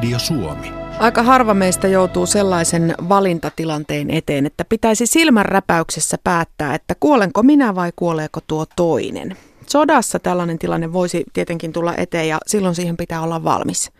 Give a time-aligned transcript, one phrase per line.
[0.00, 0.72] Radio Suomi.
[0.98, 7.74] Aika harva meistä joutuu sellaisen valintatilanteen eteen, että pitäisi silmän räpäyksessä päättää, että kuolenko minä
[7.74, 9.36] vai kuoleeko tuo toinen.
[9.66, 13.90] Sodassa tällainen tilanne voisi tietenkin tulla eteen ja silloin siihen pitää olla valmis.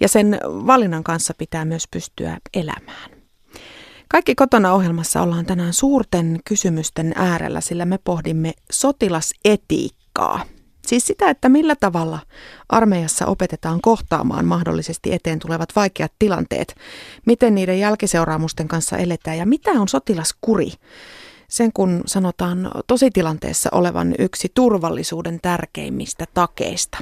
[0.00, 3.10] Ja sen valinnan kanssa pitää myös pystyä elämään.
[4.08, 10.40] Kaikki kotona ohjelmassa ollaan tänään suurten kysymysten äärellä, sillä me pohdimme sotilasetiikkaa.
[10.88, 12.18] Siis sitä, että millä tavalla
[12.68, 16.74] armeijassa opetetaan kohtaamaan mahdollisesti eteen tulevat vaikeat tilanteet,
[17.26, 20.72] miten niiden jälkiseuraamusten kanssa eletään ja mitä on sotilaskuri.
[21.48, 26.98] Sen kun sanotaan tositilanteessa olevan yksi turvallisuuden tärkeimmistä takeista.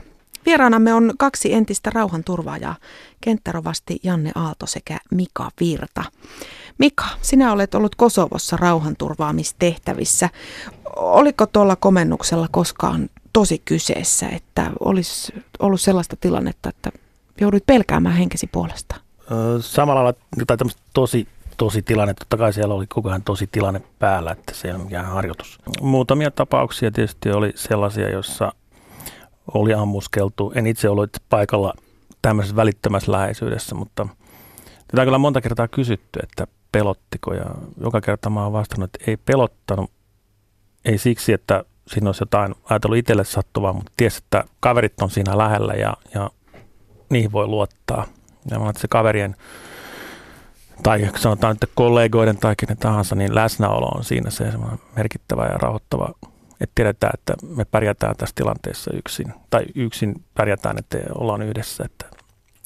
[0.47, 2.77] Vieraanamme on kaksi entistä rauhanturvaajaa,
[3.21, 6.05] kenttärovasti Janne Aalto sekä Mika Virta.
[6.79, 10.29] Mika, sinä olet ollut Kosovossa rauhanturvaamistehtävissä.
[10.97, 16.91] Oliko tuolla komennuksella koskaan tosi kyseessä, että olisi ollut sellaista tilannetta, että
[17.41, 18.97] joudut pelkäämään henkesi puolesta?
[19.61, 23.83] Samalla lailla, tai tämmöistä tosi, tosi tilanne, totta kai siellä oli koko ajan tosi tilanne
[23.99, 25.59] päällä, että se ei ole mikään harjoitus.
[25.81, 28.53] Muutamia tapauksia tietysti oli sellaisia, joissa
[29.55, 30.53] oli ammuskeltu.
[30.55, 31.75] En itse ollut paikalla
[32.23, 34.09] tämmöisessä välittömässä läheisyydessä, mutta
[34.89, 37.47] tätä on kyllä monta kertaa kysytty, että pelottiko ja
[37.81, 39.91] joka kerta mä oon vastannut, että ei pelottanut.
[40.85, 45.39] Ei siksi, että siinä olisi jotain ajatellut itselle sattuvaa, mutta ties, että kaverit on siinä
[45.39, 46.31] lähellä ja, ja
[47.11, 48.07] niihin voi luottaa.
[48.51, 49.37] Ja mä se kaverien
[50.83, 54.53] tai sanotaan nyt kollegoiden tai kenen tahansa, niin läsnäolo on siinä se
[54.97, 56.15] merkittävä ja rauhoittava,
[56.61, 62.07] että tiedetään, että me pärjätään tässä tilanteessa yksin, tai yksin pärjätään, että ollaan yhdessä, että,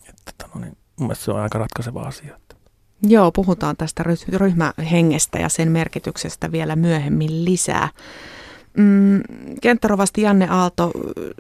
[0.08, 2.36] että no niin, mun mielestä se on aika ratkaiseva asia.
[3.02, 4.05] Joo, puhutaan tästä
[4.36, 7.88] ryhmähengestä ja sen merkityksestä vielä myöhemmin lisää.
[8.76, 9.22] Mm,
[9.62, 10.90] kenttärovasti Janne Aalto,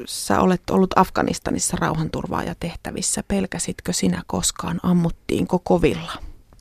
[0.06, 3.22] sä olet ollut Afganistanissa rauhanturvaaja tehtävissä.
[3.28, 6.12] Pelkäsitkö sinä koskaan, ammuttiinko kovilla?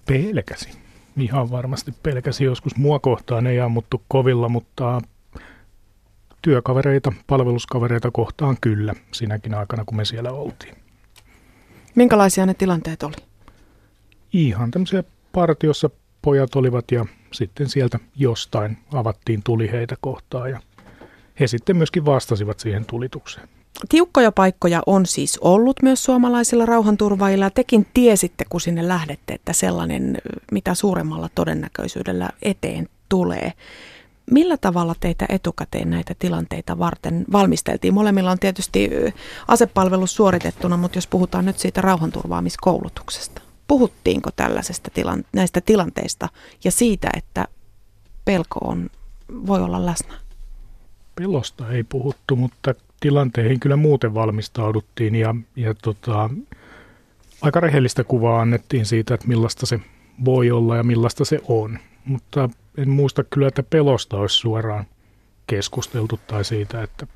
[0.06, 0.74] Pelkäsin.
[1.18, 2.46] Ihan varmasti pelkäsin.
[2.46, 5.02] Joskus mua kohtaan ei ammuttu kovilla, mutta
[6.42, 10.76] työkavereita, palveluskavereita kohtaan kyllä sinäkin aikana, kun me siellä oltiin.
[11.96, 13.16] Minkälaisia ne tilanteet oli?
[14.34, 15.90] Ihan tämmöisiä partiossa
[16.22, 20.60] pojat olivat ja sitten sieltä jostain avattiin tuli heitä kohtaan ja
[21.40, 23.50] he sitten myöskin vastasivat siihen tulitukseen.
[23.90, 27.50] Tiukkoja paikkoja on siis ollut myös suomalaisilla rauhanturvaajilla.
[27.50, 30.18] Tekin tiesitte, kun sinne lähdette, että sellainen
[30.52, 33.54] mitä suuremmalla todennäköisyydellä eteen tulee.
[34.32, 37.94] Millä tavalla teitä etukäteen näitä tilanteita varten valmisteltiin?
[37.94, 38.90] Molemmilla on tietysti
[39.48, 43.42] asepalvelus suoritettuna, mutta jos puhutaan nyt siitä rauhanturvaamiskoulutuksesta.
[43.70, 46.30] Puhuttiinko tällaisesta tilan, näistä tilanteista
[46.64, 47.48] ja siitä, että
[48.26, 48.90] pelko on,
[49.48, 50.14] voi olla läsnä?
[51.16, 56.30] Pelosta ei puhuttu, mutta tilanteihin kyllä muuten valmistauduttiin ja, ja tota,
[57.42, 59.80] aika rehellistä kuvaa annettiin siitä, että millaista se
[60.26, 61.80] voi olla ja millaista se on.
[62.06, 64.86] Mutta en muista kyllä, että pelosta olisi suoraan
[65.48, 67.08] keskusteltu tai siitä, että,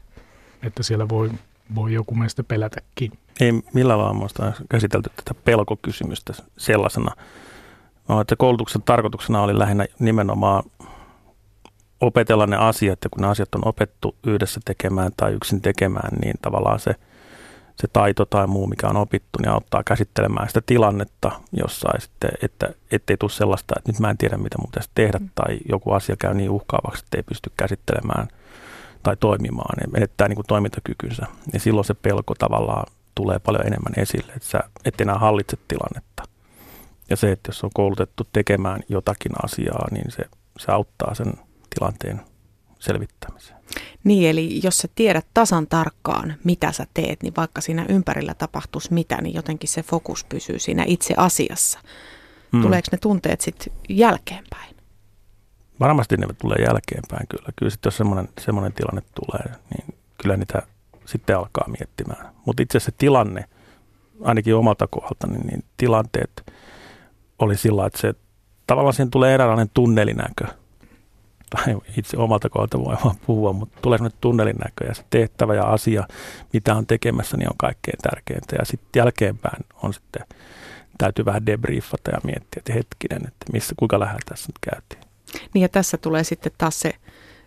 [0.64, 1.31] että siellä voi,
[1.75, 3.12] voi joku meistä pelätäkin.
[3.39, 7.16] Ei millään lailla muista käsitelty tätä pelkokysymystä sellaisena.
[8.07, 10.63] No, että koulutuksen tarkoituksena oli lähinnä nimenomaan
[12.01, 16.33] opetella ne asiat, ja kun ne asiat on opettu yhdessä tekemään tai yksin tekemään, niin
[16.41, 16.95] tavallaan se,
[17.75, 22.69] se taito tai muu, mikä on opittu, niin auttaa käsittelemään sitä tilannetta jossain sitten, että
[22.91, 25.29] ettei tule sellaista, että nyt mä en tiedä, mitä mun pitäisi tehdä, mm.
[25.35, 28.27] tai joku asia käy niin uhkaavaksi, että ei pysty käsittelemään
[29.03, 31.27] tai toimimaan, ja menettää niin kuin toimintakykynsä.
[31.53, 32.85] Ja silloin se pelko tavallaan
[33.16, 36.24] tulee paljon enemmän esille, että sä et enää hallitse tilannetta.
[37.09, 40.24] Ja se, että jos on koulutettu tekemään jotakin asiaa, niin se,
[40.59, 41.34] se auttaa sen
[41.75, 42.22] tilanteen
[42.79, 43.59] selvittämiseen.
[44.03, 48.94] Niin, eli jos sä tiedät tasan tarkkaan, mitä sä teet, niin vaikka siinä ympärillä tapahtuisi
[48.94, 51.79] mitä, niin jotenkin se fokus pysyy siinä itse asiassa.
[52.52, 52.62] Hmm.
[52.62, 54.75] Tuleeko ne tunteet sitten jälkeenpäin?
[55.79, 57.50] Varmasti ne tulee jälkeenpäin kyllä.
[57.56, 60.62] Kyllä sitten jos semmoinen, semmoinen tilanne tulee, niin kyllä niitä
[61.06, 62.34] sitten alkaa miettimään.
[62.46, 63.46] Mutta itse se tilanne,
[64.23, 66.53] ainakin omalta kohdalta, niin, niin tilanteet
[67.40, 68.14] oli sillä, että se
[68.67, 70.47] tavallaan siihen tulee eräänlainen tunnelinäkö.
[71.50, 75.64] Tai itse omalta kohdalta voi vaan puhua, mutta tulee sellainen tunnelinäkö ja se tehtävä ja
[75.64, 76.08] asia,
[76.53, 78.56] mitä on tekemässä, niin on kaikkein tärkeintä.
[78.59, 80.26] Ja sitten jälkeenpäin on sitten,
[80.97, 85.14] täytyy vähän debriefata ja miettiä, että hetkinen, että missä, kuinka lähellä tässä nyt käytiin.
[85.53, 86.94] Niin ja tässä tulee sitten taas se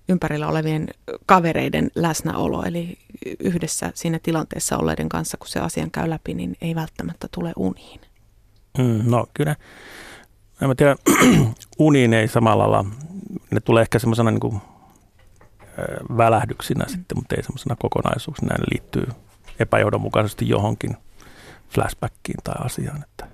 [0.09, 0.89] ympärillä olevien
[1.27, 2.99] kavereiden läsnäolo, eli
[3.41, 8.01] yhdessä siinä tilanteessa olleiden kanssa, kun se asian käy läpi, niin ei välttämättä tule uniin.
[8.79, 9.57] Mm, no kyllä,
[10.63, 10.97] en mä tiedä,
[11.79, 12.91] uniin ei samalla lailla,
[13.51, 14.61] ne tulee ehkä semmoisena niin kuin,
[16.17, 16.91] välähdyksinä mm.
[16.91, 19.07] sitten, mutta ei semmoisena kokonaisuuksina, ne liittyy
[19.59, 20.97] epäjohdonmukaisesti johonkin
[21.69, 23.03] flashbackiin tai asiaan.
[23.03, 23.27] Että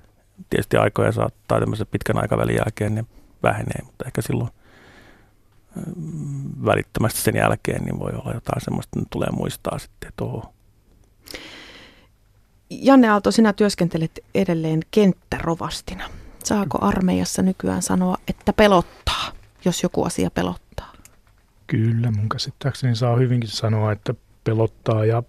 [0.51, 3.05] tietysti aikoja saattaa tämmöisen pitkän aikavälin jälkeen ne
[3.43, 4.51] vähenee, mutta ehkä silloin
[6.65, 10.53] välittömästi sen jälkeen niin voi olla jotain semmoista, että tulee muistaa sitten, että oho.
[12.71, 16.05] Janne Aalto, sinä työskentelet edelleen kenttärovastina.
[16.45, 19.33] Saako armeijassa nykyään sanoa, että pelottaa,
[19.65, 20.93] jos joku asia pelottaa?
[21.67, 24.15] Kyllä, mun käsittääkseni saa hyvinkin sanoa, että
[24.45, 25.23] pelottaa ja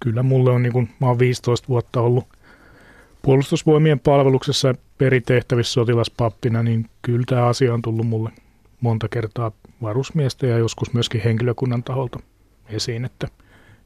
[0.00, 2.26] kyllä mulle on, niin kuin, mä oon 15 vuotta ollut
[3.22, 8.30] puolustusvoimien palveluksessa peritehtävissä sotilaspappina, niin kyllä tämä asia on tullut mulle
[8.86, 9.52] monta kertaa
[9.82, 12.20] varusmiestä ja joskus myöskin henkilökunnan taholta
[12.68, 13.28] esiin, että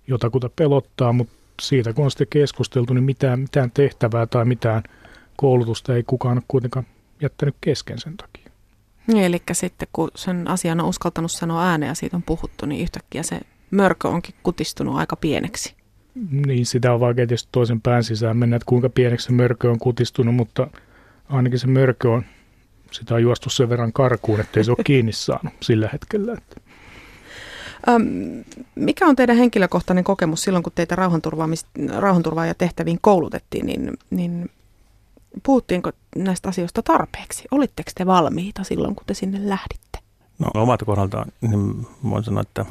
[0.06, 4.82] jotakuta pelottaa, mutta siitä kun on sitten keskusteltu, niin mitään, mitään tehtävää tai mitään
[5.36, 6.86] koulutusta ei kukaan ole kuitenkaan
[7.20, 8.52] jättänyt kesken sen takia.
[9.06, 12.82] Niin, eli sitten kun sen asian on uskaltanut sanoa ääneen ja siitä on puhuttu, niin
[12.82, 15.74] yhtäkkiä se mörkö onkin kutistunut aika pieneksi.
[16.30, 19.78] Niin, sitä on vaikea tietysti toisen pään sisään mennä, että kuinka pieneksi se mörkö on
[19.78, 20.68] kutistunut, mutta
[21.28, 22.24] ainakin se mörkö on,
[22.90, 26.32] sitä on juostu sen verran karkuun, ettei se ole kiinni saanut sillä hetkellä.
[26.32, 26.60] Että.
[27.88, 28.44] Öm,
[28.74, 30.96] mikä on teidän henkilökohtainen kokemus silloin, kun teitä
[31.98, 34.50] rauhanturvaaja tehtäviin koulutettiin, niin, niin
[35.42, 37.44] puhuttiinko näistä asioista tarpeeksi?
[37.50, 39.98] Olitteko te valmiita silloin, kun te sinne lähditte?
[40.38, 42.64] No omalta kohdaltaan niin voin sanoa, että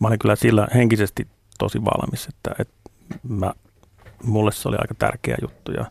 [0.00, 1.26] mä olin kyllä sillä henkisesti
[1.58, 2.74] tosi valmis, että, että
[3.28, 3.52] mä,
[4.24, 5.84] mulle se oli aika tärkeä juttu ja,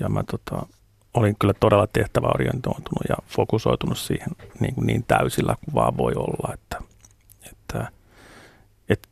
[0.00, 0.66] ja mä tota,
[1.14, 4.28] olin kyllä todella tehtäväorientoitunut ja fokusoitunut siihen
[4.60, 6.78] niin, kuin niin täysillä kuin vaan voi olla, että,
[7.50, 7.92] että,
[8.88, 9.08] että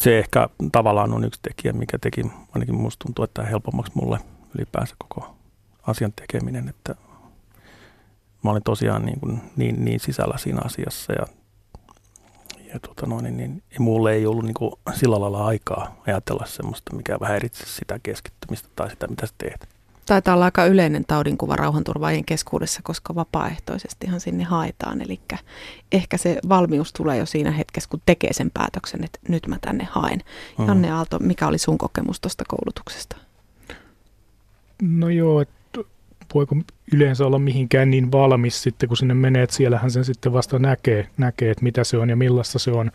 [0.00, 2.22] se ehkä tavallaan on yksi tekijä, mikä teki,
[2.54, 4.18] ainakin musta tuntuu, että helpommaksi mulle
[4.54, 5.36] ylipäänsä koko
[5.86, 6.94] asian tekeminen, että
[8.44, 11.26] mä olin tosiaan niin, kuin niin, niin sisällä siinä asiassa ja
[12.72, 13.36] ja tota noin, niin,
[13.70, 18.68] niin mulle ei ollut niin kuin sillä lailla aikaa ajatella semmoista, mikä vähän sitä keskittymistä
[18.76, 19.68] tai sitä, mitä sä teet.
[20.08, 25.02] Taitaa olla aika yleinen taudinkuva rauhanturvaajien keskuudessa, koska vapaaehtoisestihan sinne haetaan.
[25.02, 25.20] Eli
[25.92, 29.88] ehkä se valmius tulee jo siinä hetkessä, kun tekee sen päätöksen, että nyt mä tänne
[29.90, 30.20] haen.
[30.58, 30.66] Mm.
[30.66, 33.16] Janne Aalto, mikä oli sun kokemus tuosta koulutuksesta?
[34.82, 35.80] No joo, että
[36.34, 36.56] voiko
[36.92, 41.08] yleensä olla mihinkään niin valmis sitten, kun sinne menee, että siellähän sen sitten vasta näkee,
[41.16, 42.90] näkee että mitä se on ja millaista se on.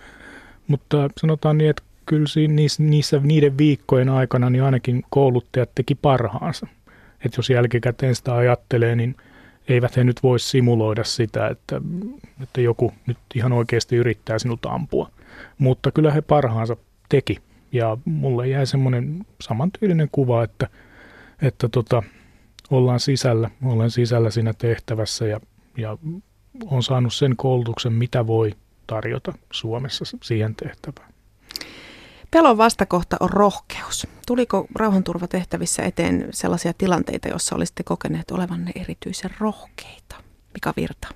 [0.68, 6.68] Mutta sanotaan niin, että kyllä niissä, niissä niiden viikkojen aikana niin ainakin kouluttajat teki parhaansa.
[7.26, 9.16] Että jos jälkikäteen sitä ajattelee, niin
[9.68, 11.82] eivät he nyt voi simuloida sitä, että,
[12.44, 15.10] että joku nyt ihan oikeasti yrittää sinulta ampua.
[15.58, 16.78] Mutta kyllä he parhaansa
[17.10, 17.38] teki.
[17.72, 20.68] Ja mulle jäi semmoinen samantyylinen kuva, että,
[21.42, 22.04] että tota,
[22.70, 25.40] ollaan sisällä, olen sisällä siinä tehtävässä ja,
[25.78, 25.98] ja
[26.66, 28.52] on saanut sen koulutuksen, mitä voi
[28.88, 31.13] tarjota Suomessa siihen tehtävään.
[32.34, 34.08] Pelon vastakohta on rohkeus.
[34.28, 40.16] Tuliko rauhanturvatehtävissä eteen sellaisia tilanteita, joissa olisitte kokeneet olevanne erityisen rohkeita?
[40.54, 41.08] Mika Virta?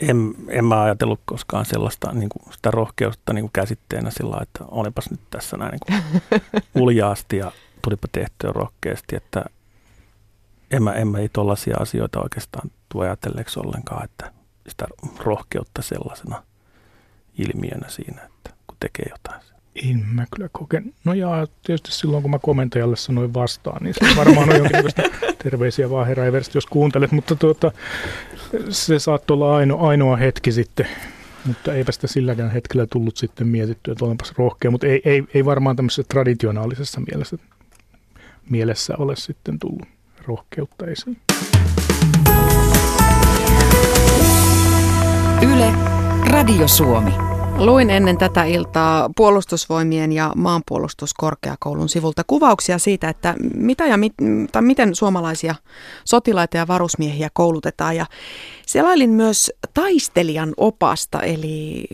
[0.00, 4.64] En, en mä ajatellut koskaan sellaista niin kuin sitä rohkeusta niin kuin käsitteenä sillä että
[4.68, 7.52] olipas nyt tässä näin niin kuin uljaasti ja
[7.82, 9.44] tulipa tehtyä rohkeasti, että
[10.70, 14.32] en mä, en mä ei tollaisia asioita oikeastaan tuo ajatelleeksi ollenkaan, että
[14.68, 14.86] sitä
[15.18, 16.42] rohkeutta sellaisena
[17.38, 19.55] ilmiönä siinä, että kun tekee jotain.
[19.84, 20.82] En mä kyllä koke.
[21.04, 25.02] No ja tietysti silloin, kun mä komentajalle sanoin vastaan, niin se varmaan on jonkinlaista
[25.44, 27.72] terveisiä vaan herra Everst, jos kuuntelet, mutta tuota,
[28.68, 30.88] se saattoi olla ainoa, ainoa hetki sitten,
[31.46, 35.44] mutta eipä sitä silläkään hetkellä tullut sitten mietittyä, että olenpas rohkea, mutta ei, ei, ei
[35.44, 37.36] varmaan tämmöisessä traditionaalisessa mielessä,
[38.50, 39.88] mielessä ole sitten tullut
[40.26, 41.16] rohkeutta esiin.
[45.42, 45.72] Yle,
[46.30, 47.35] Radio Suomi.
[47.58, 54.14] Luin ennen tätä iltaa puolustusvoimien ja maanpuolustuskorkeakoulun sivulta kuvauksia siitä, että mitä ja mit,
[54.52, 55.54] tai miten suomalaisia
[56.04, 57.96] sotilaita ja varusmiehiä koulutetaan.
[57.96, 58.06] Ja
[58.66, 61.84] selailin myös taistelijan opasta, eli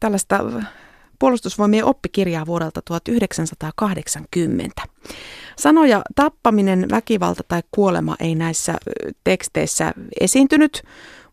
[0.00, 0.40] tällaista
[1.18, 4.82] puolustusvoimien oppikirjaa vuodelta 1980.
[5.58, 8.74] Sanoja tappaminen, väkivalta tai kuolema ei näissä
[9.24, 10.82] teksteissä esiintynyt,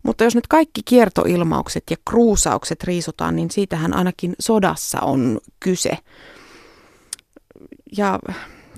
[0.10, 5.98] mutta jos nyt kaikki kiertoilmaukset ja kruusaukset riisutaan, niin siitähän ainakin sodassa on kyse.
[7.98, 8.20] Ja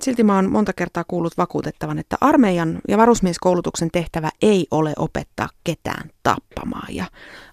[0.02, 5.50] silti mä oon monta kertaa kuullut vakuutettavan, että armeijan ja varusmieskoulutuksen tehtävä ei ole opettaa
[5.64, 6.96] ketään tappamaan.
[6.96, 7.06] Ja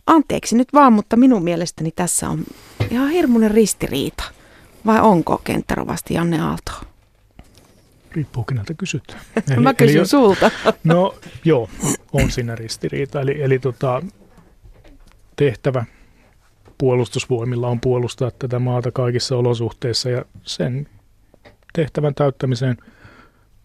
[0.06, 2.44] anteeksi nyt vaan, mutta minun mielestäni tässä on
[2.90, 4.24] ihan hirmuinen ristiriita.
[4.86, 6.87] Vai onko kenttärovasti Janne Aalto?
[8.12, 9.20] Riippuu keneltä kysytään.
[9.50, 10.50] Eli, Mä kysyn eli, sulta.
[10.84, 11.70] No joo,
[12.12, 13.20] on siinä ristiriita.
[13.20, 14.02] Eli, eli tota,
[15.36, 15.84] tehtävä
[16.78, 20.88] puolustusvoimilla on puolustaa tätä maata kaikissa olosuhteissa ja sen
[21.72, 22.76] tehtävän täyttämiseen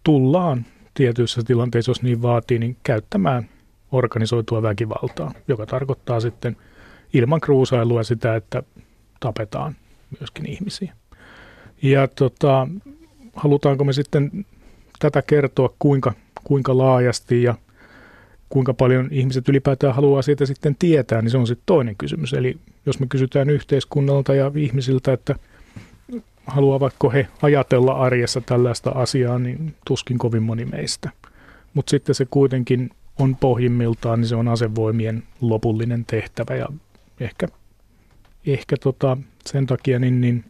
[0.04, 3.48] tullaan tietyissä tilanteissa, jos niin vaatii, niin käyttämään
[3.92, 6.56] organisoitua väkivaltaa, joka tarkoittaa sitten
[7.12, 8.62] ilman kruusailua sitä, että
[9.20, 9.76] tapetaan
[10.20, 10.94] myöskin ihmisiä.
[11.82, 12.68] Ja tota,
[13.36, 14.46] halutaanko me sitten
[14.98, 16.12] tätä kertoa kuinka,
[16.44, 17.54] kuinka laajasti ja
[18.48, 22.32] kuinka paljon ihmiset ylipäätään haluaa siitä sitten tietää, niin se on sitten toinen kysymys.
[22.32, 25.34] Eli jos me kysytään yhteiskunnalta ja ihmisiltä, että
[26.46, 31.10] haluavatko he ajatella arjessa tällaista asiaa, niin tuskin kovin moni meistä.
[31.74, 36.68] Mutta sitten se kuitenkin on pohjimmiltaan, niin se on asevoimien lopullinen tehtävä ja
[37.20, 37.48] ehkä,
[38.46, 40.44] ehkä tota, sen takia niin, niin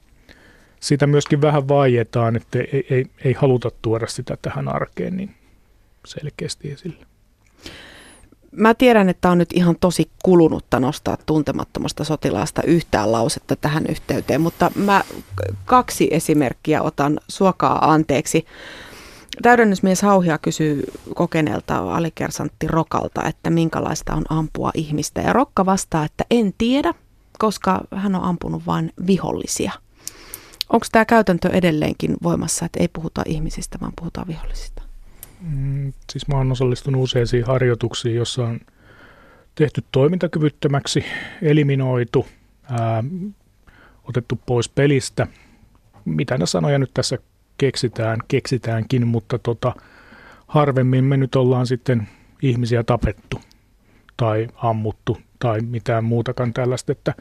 [0.85, 5.35] sitä myöskin vähän vaietaan, että ei, ei, ei haluta tuoda sitä tähän arkeen niin
[6.07, 7.07] selkeästi esille.
[8.50, 14.41] Mä tiedän, että on nyt ihan tosi kulunutta nostaa tuntemattomasta sotilaasta yhtään lausetta tähän yhteyteen,
[14.41, 15.03] mutta mä
[15.64, 18.47] kaksi esimerkkiä otan suokaa anteeksi.
[19.43, 25.21] Täydennysmies Hauhia kysyy kokeneelta alikersantti Rokalta, että minkälaista on ampua ihmistä.
[25.21, 26.95] Ja Rokka vastaa, että en tiedä,
[27.38, 29.84] koska hän on ampunut vain vihollisia.
[30.75, 34.83] Onko tämä käytäntö edelleenkin voimassa, että ei puhuta ihmisistä, vaan puhutaan vihollisista?
[35.40, 38.61] Mm, siis mä oon osallistunut useisiin harjoituksiin, jossa on
[39.54, 41.04] tehty toimintakyvyttömäksi,
[41.43, 42.26] eliminoitu,
[42.71, 43.04] ää,
[44.04, 45.26] otettu pois pelistä.
[46.04, 47.19] Mitä ne sanoja nyt tässä
[47.59, 49.75] keksitään, keksitäänkin, mutta tota,
[50.47, 52.09] harvemmin me nyt ollaan sitten
[52.43, 53.40] ihmisiä tapettu
[54.16, 57.14] tai ammuttu tai mitään muutakaan tällaista, että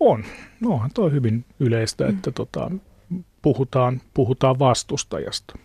[0.00, 0.24] on.
[0.64, 2.34] Onhan toi hyvin yleistä, että mm.
[2.34, 2.70] tota,
[3.42, 5.58] puhutaan, puhutaan vastustajasta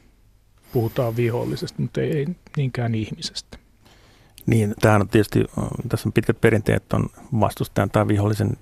[0.73, 3.57] puhutaan vihollisesta, mutta ei, ei niinkään ihmisestä.
[4.45, 5.45] Niin, tämähän on tietysti,
[5.89, 7.09] tässä on pitkät perinteet on
[7.39, 8.57] vastustajan tai vihollisen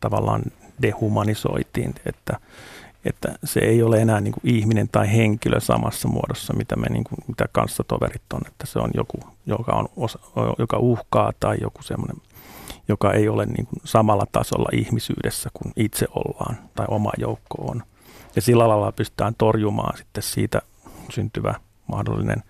[0.00, 0.42] tavallaan
[0.82, 2.40] dehumanisoitiin, että,
[3.04, 7.04] että se ei ole enää niin kuin ihminen tai henkilö samassa muodossa, mitä me niin
[7.04, 10.18] kuin, mitä kanssatoverit on, että se on joku, joka, on osa,
[10.58, 12.16] joka uhkaa tai joku semmoinen,
[12.88, 17.82] joka ei ole niin kuin samalla tasolla ihmisyydessä kuin itse ollaan tai oma joukko on.
[18.36, 20.62] Ja sillä lailla pystytään torjumaan sitten siitä
[21.10, 21.54] syntyvä
[21.86, 22.42] mahdollinen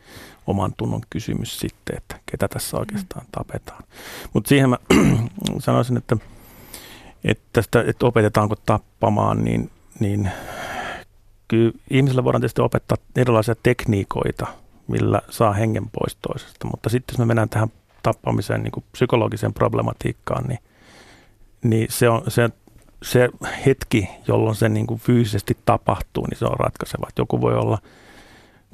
[0.46, 3.82] oman tunnon kysymys sitten, että ketä tässä oikeastaan tapetaan.
[4.32, 4.78] Mutta siihen mä
[5.58, 6.16] sanoisin, että,
[7.24, 10.30] että, tästä, että opetetaanko tappamaan, niin, niin
[11.48, 14.46] kyllä ihmisillä voidaan tietysti opettaa erilaisia tekniikoita,
[14.88, 16.68] millä saa hengen pois toisesta.
[16.70, 17.72] Mutta sitten jos me mennään tähän
[18.12, 20.58] tappamiseen niin kuin psykologiseen problematiikkaan, niin,
[21.62, 22.50] niin se, on, se,
[23.02, 23.28] se
[23.66, 27.08] hetki, jolloin se niin kuin fyysisesti tapahtuu, niin se on ratkaiseva.
[27.18, 27.78] Joku voi olla–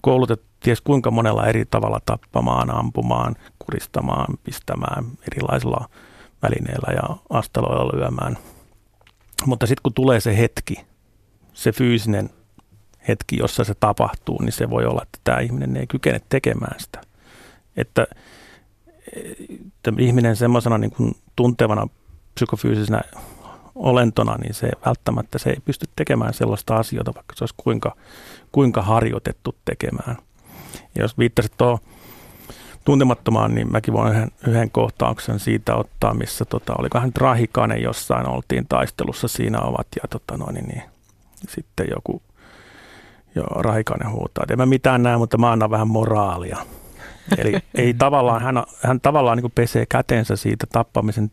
[0.02, 5.88] koulutettu ties kuinka monella eri tavalla tappamaan, ampumaan, kuristamaan, pistämään erilaisilla
[6.42, 8.38] välineillä ja asteloilla lyömään.
[9.46, 10.76] Mutta sitten kun tulee se hetki,
[11.52, 12.30] se fyysinen
[13.08, 17.00] hetki, jossa se tapahtuu, niin se voi olla, että tämä ihminen ei kykene tekemään sitä.
[17.76, 18.16] Että, että
[19.98, 21.86] ihminen semmoisena niin kuin tuntevana
[22.34, 23.00] psykofyysisenä
[23.74, 27.96] olentona, niin se välttämättä se ei pysty tekemään sellaista asioita, vaikka se olisi kuinka,
[28.52, 30.16] kuinka harjoitettu tekemään.
[30.94, 31.78] Ja jos viittasit tuohon
[32.84, 38.28] tuntemattomaan, niin mäkin voin yhden, yhden kohtauksen siitä ottaa, missä tota, olikohan nyt Rahikainen jossain
[38.28, 40.82] oltiin taistelussa siinä ovat ja tota noin, niin, niin,
[41.48, 42.22] sitten joku
[43.34, 46.58] jo Rahikainen huutaa, että en mä mitään näe, mutta mä annan vähän moraalia.
[47.38, 51.30] Eli ei tavallaan, hän, hän tavallaan niin pesee kätensä siitä tappamisen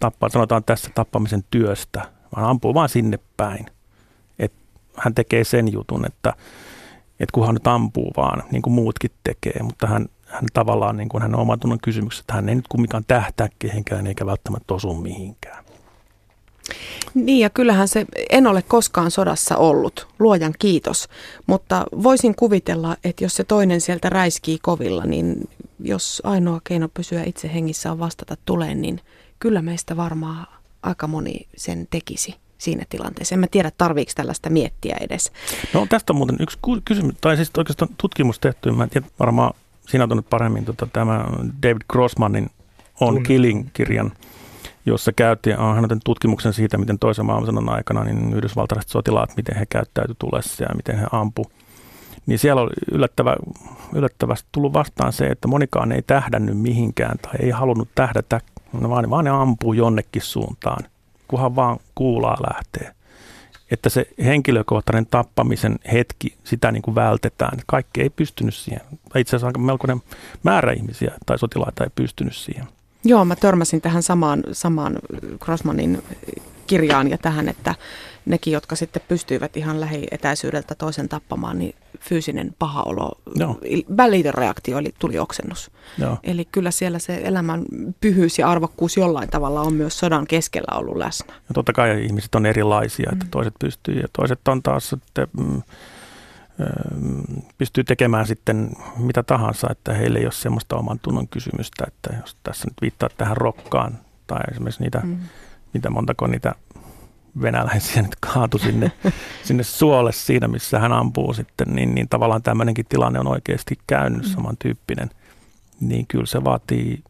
[0.00, 2.02] tappaa, sanotaan tässä tappamisen työstä,
[2.36, 3.66] vaan ampuu vaan sinne päin.
[4.38, 4.52] Et
[4.96, 6.32] hän tekee sen jutun, että,
[7.20, 11.08] että kun hän nyt ampuu vaan, niin kuin muutkin tekee, mutta hän, hän tavallaan, niin
[11.08, 14.94] kuin hän oman tunnon kysymyksessä, että hän ei nyt kumminkaan tähtää kehenkään eikä välttämättä osu
[14.94, 15.63] mihinkään.
[17.14, 21.08] Niin ja kyllähän se, en ole koskaan sodassa ollut, luojan kiitos,
[21.46, 25.48] mutta voisin kuvitella, että jos se toinen sieltä räiskii kovilla, niin
[25.80, 29.00] jos ainoa keino pysyä itse hengissä on vastata tuleen, niin
[29.38, 30.46] kyllä meistä varmaan
[30.82, 33.34] aika moni sen tekisi siinä tilanteessa.
[33.34, 35.32] En mä tiedä, tarviiko tällaista miettiä edes.
[35.74, 39.54] No tästä on muuten yksi kysymys, tai siis oikeastaan tutkimus tehty, mä en tiedä, varmaan
[39.88, 41.24] sinä tunnet paremmin tota, tämä
[41.62, 42.50] David Grossmanin
[43.00, 44.12] On Killing-kirjan,
[44.86, 50.16] jossa käytiin, hän tutkimuksen siitä, miten toisen maailmansodan aikana niin yhdysvaltalaiset sotilaat, miten he käyttäytyi
[50.18, 51.46] tulessa ja miten he ampu.
[52.26, 53.36] Niin siellä oli yllättävä,
[53.94, 58.40] yllättävästi tullut vastaan se, että monikaan ei tähdännyt mihinkään tai ei halunnut tähdätä
[58.82, 60.84] vaan, vaan ne ampuu jonnekin suuntaan,
[61.28, 62.94] kunhan vaan kuulaa lähtee.
[63.70, 67.58] Että se henkilökohtainen tappamisen hetki, sitä niin kuin vältetään.
[67.66, 68.80] Kaikki ei pystynyt siihen.
[69.16, 70.02] Itse asiassa melkoinen
[70.42, 72.64] määrä ihmisiä tai sotilaita ei pystynyt siihen.
[73.04, 74.98] Joo, mä törmäsin tähän samaan, samaan
[75.40, 76.02] Grossmanin
[76.66, 77.74] kirjaan ja tähän, että,
[78.26, 83.60] nekin, jotka sitten pystyivät ihan lähietäisyydeltä toisen tappamaan, niin fyysinen paha olo, Joo.
[83.96, 85.70] välitön reaktio eli tuli oksennus.
[85.98, 86.18] Joo.
[86.22, 87.64] Eli kyllä siellä se elämän
[88.00, 91.34] pyhyys ja arvokkuus jollain tavalla on myös sodan keskellä ollut läsnä.
[91.34, 93.30] Ja totta kai ihmiset on erilaisia, että mm.
[93.30, 95.62] toiset pystyy ja toiset on taas sitten, mm,
[97.58, 102.36] pystyy tekemään sitten mitä tahansa, että heille ei ole semmoista oman tunnon kysymystä, että jos
[102.42, 105.18] tässä nyt viittaa tähän rokkaan tai esimerkiksi niitä, mm.
[105.72, 106.54] mitä montako niitä
[107.42, 108.92] venäläisiä nyt kaatu sinne,
[109.46, 114.22] sinne suolle siinä, missä hän ampuu sitten, niin, niin tavallaan tämmöinenkin tilanne on oikeasti käynyt
[114.22, 114.28] mm.
[114.28, 115.10] samantyyppinen,
[115.80, 117.02] niin kyllä se vaatii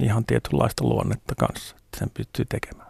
[0.00, 2.81] ihan tietynlaista luonnetta kanssa, että sen pystyy tekemään.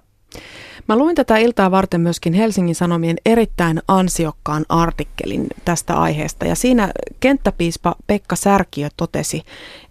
[0.89, 6.93] Mä luin tätä iltaa varten myöskin Helsingin Sanomien erittäin ansiokkaan artikkelin tästä aiheesta ja siinä
[7.21, 9.43] kenttäpiispa Pekka Särkiö totesi,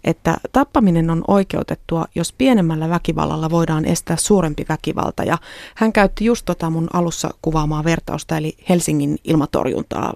[0.04, 5.38] että tappaminen on oikeutettua, jos pienemmällä väkivallalla voidaan estää suurempi väkivalta ja
[5.74, 10.12] hän käytti just tota mun alussa kuvaamaa vertausta eli Helsingin ilmatorjuntaa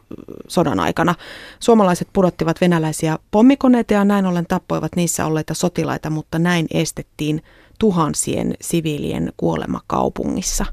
[0.49, 1.15] sodan aikana.
[1.61, 7.43] Suomalaiset pudottivat venäläisiä pommikoneita ja näin ollen tappoivat niissä olleita sotilaita, mutta näin estettiin
[7.79, 10.67] tuhansien siviilien kuolema kaupungissa.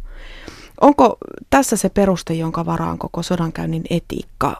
[0.82, 1.18] Onko
[1.50, 4.56] tässä se peruste, jonka varaan koko sodankäynnin etiikka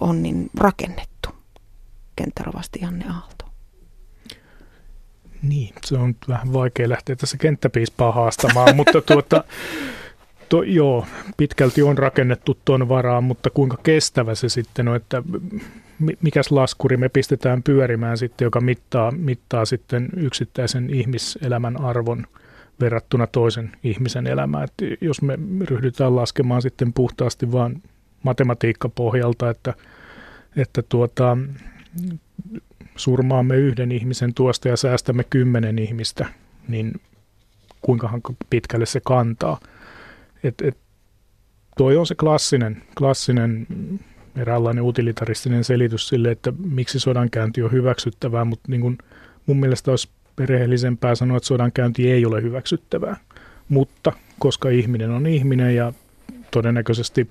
[0.00, 1.28] on niin rakennettu?
[2.16, 3.44] Kenttärovasti Janne Aalto.
[5.42, 9.44] Niin, se on vähän vaikea lähteä tässä kenttäpiispaa haastamaan, mutta tuota,
[10.48, 15.22] to, joo, pitkälti on rakennettu tuon varaan, mutta kuinka kestävä se sitten on, että
[15.98, 22.26] mikäs laskuri me pistetään pyörimään sitten, joka mittaa, mittaa sitten yksittäisen ihmiselämän arvon
[22.80, 24.64] verrattuna toisen ihmisen elämään.
[24.64, 27.82] Et jos me ryhdytään laskemaan sitten puhtaasti vain
[28.22, 29.74] matematiikkapohjalta, että,
[30.56, 31.36] että tuota,
[32.96, 36.26] surmaamme yhden ihmisen tuosta ja säästämme kymmenen ihmistä,
[36.68, 37.00] niin
[37.82, 39.60] kuinkahan pitkälle se kantaa.
[40.44, 40.76] Et, et,
[41.76, 43.66] toi on se klassinen, klassinen
[44.36, 48.98] eräänlainen utilitaristinen selitys sille, että miksi sodankäynti on hyväksyttävää, mutta niin kuin
[49.46, 53.16] mun mielestä olisi perheellisempää sanoa, että sodankäynti ei ole hyväksyttävää.
[53.68, 55.92] Mutta koska ihminen on ihminen ja
[56.50, 57.30] todennäköisesti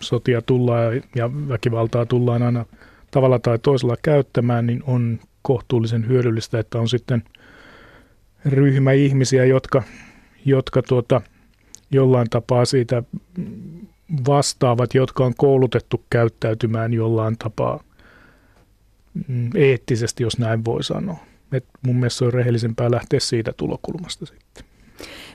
[0.00, 2.64] sotia tullaan ja väkivaltaa tullaan aina
[3.10, 7.22] tavalla tai toisella käyttämään, niin on kohtuullisen hyödyllistä, että on sitten
[8.44, 9.82] ryhmä ihmisiä, jotka,
[10.44, 11.20] jotka tuota,
[11.90, 13.02] jollain tapaa siitä
[14.28, 17.80] vastaavat, jotka on koulutettu käyttäytymään jollain tapaa
[19.28, 21.16] mm, eettisesti, jos näin voi sanoa.
[21.52, 24.64] Et mun mielestä se on rehellisempää lähteä siitä tulokulmasta sitten.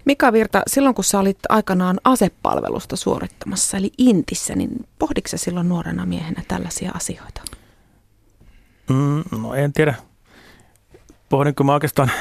[0.05, 5.69] Mika Virta, silloin kun sä olit aikanaan asepalvelusta suorittamassa, eli Intissä, niin pohditko sä silloin
[5.69, 7.41] nuorena miehenä tällaisia asioita?
[8.89, 9.95] Mm, no en tiedä.
[11.29, 12.11] Pohdinko mä oikeastaan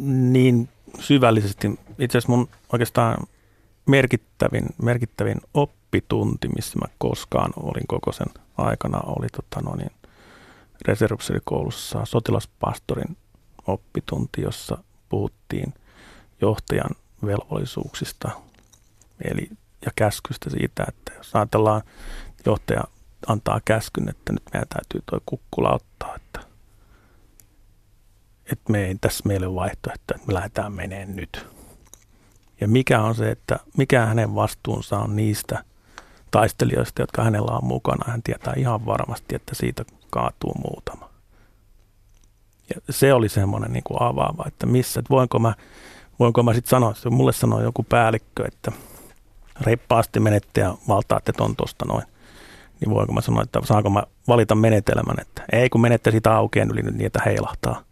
[0.00, 0.68] niin
[1.00, 1.80] syvällisesti.
[1.98, 3.26] Itse asiassa mun oikeastaan
[3.86, 8.26] merkittävin, merkittävin oppitunti, missä mä koskaan olin koko sen
[8.58, 9.92] aikana, oli tota, no niin,
[12.04, 13.16] sotilaspastorin
[13.66, 15.74] oppitunti, jossa puhuttiin
[16.40, 16.90] johtajan
[17.26, 18.30] velvollisuuksista
[19.24, 19.50] eli,
[19.86, 21.82] ja käskystä siitä, että jos ajatellaan,
[22.46, 22.84] johtaja
[23.26, 26.40] antaa käskyn, että nyt meidän täytyy tuo kukkula ottaa, että,
[28.52, 31.46] että me ei tässä meille vaihtoehto, että me lähdetään meneen nyt
[32.62, 35.64] ja mikä on se, että mikä hänen vastuunsa on niistä
[36.30, 38.04] taistelijoista, jotka hänellä on mukana.
[38.10, 41.10] Hän tietää ihan varmasti, että siitä kaatuu muutama.
[42.74, 45.54] Ja se oli semmoinen niin kuin avaava, että missä, että voinko mä,
[46.18, 48.72] voinko mä sitten sanoa, että mulle sanoo joku päällikkö, että
[49.60, 52.04] reippaasti menette ja valtaatte ton tosta noin,
[52.80, 56.70] niin voinko mä sanoa, että saanko mä valita menetelmän, että ei kun menette sitä aukeen
[56.70, 57.82] yli niin, että heilahtaa.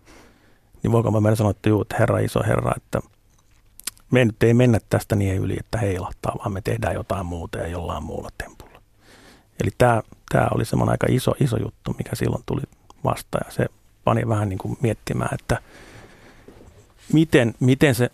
[0.83, 3.00] Niin voinko mä mennä sanoa, että juu, että herra iso herra, että
[4.11, 7.66] me nyt ei mennä tästä niin yli, että heilahtaa, vaan me tehdään jotain muuta ja
[7.66, 8.83] jollain muulla tempulla.
[9.62, 12.62] Eli tämä, tämä oli semmoinen aika iso, iso juttu, mikä silloin tuli
[13.05, 13.66] vastaan ja se
[14.05, 15.59] pani vähän niin kuin miettimään, että
[17.12, 18.11] miten, miten se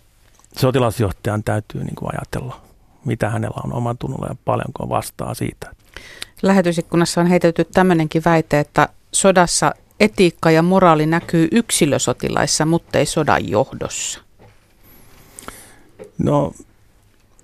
[0.57, 2.61] sotilasjohtajan täytyy niin kuin ajatella,
[3.05, 5.71] mitä hänellä on oman tunnolla ja paljonko vastaa siitä.
[6.41, 13.49] Lähetysikkunassa on heitetty tämmöinenkin väite, että sodassa etiikka ja moraali näkyy yksilösotilaissa, mutta ei sodan
[13.49, 14.26] johdossa.
[16.17, 16.53] No,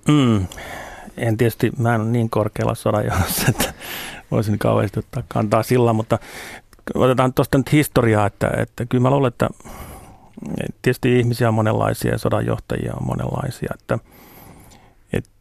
[0.08, 0.46] mm,
[1.16, 3.74] en tietysti, mä en ole niin korkealla sodanjohdossa, että
[4.30, 6.18] voisin kauheasti ottaa kantaa sillä, mutta
[6.94, 9.48] otetaan tuosta nyt historiaa, että, että kyllä mä luulen, että
[10.82, 13.98] tietysti ihmisiä on monenlaisia ja sodanjohtajia on monenlaisia, että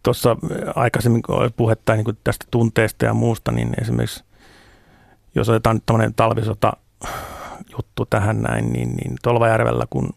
[0.03, 0.35] tuossa
[0.75, 4.23] aikaisemmin oli puhetta niin tästä tunteesta ja muusta, niin esimerkiksi
[5.35, 6.73] jos otetaan nyt tämmöinen talvisota
[7.77, 10.09] juttu tähän näin, niin, niin Tolvajärvellä, kun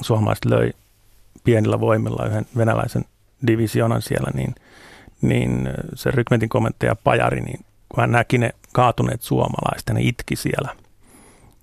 [0.00, 0.70] suomalaiset löi
[1.48, 3.04] pienillä voimilla yhden venäläisen
[3.46, 4.54] divisionan siellä, niin
[5.22, 10.76] niin se rykmentin komentaja Pajari, niin kun hän näki ne kaatuneet suomalaiset, ne itki siellä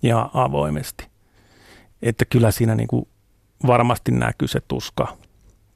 [0.02, 1.08] ja avoimesti.
[2.02, 3.08] Että kyllä siinä niin kuin
[3.68, 5.18] varmasti näkyy se tuska,